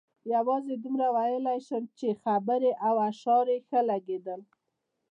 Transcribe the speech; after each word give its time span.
یوازې 0.33 0.73
دومره 0.83 1.07
ویلای 1.15 1.59
شم 1.67 1.83
چې 1.99 2.19
خبرې 2.23 2.71
او 2.87 2.95
اشعار 3.09 3.45
یې 3.53 3.59
ښه 3.67 3.79
لګېدل. 3.89 4.41